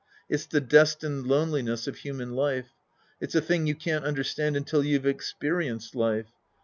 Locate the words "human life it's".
1.97-3.35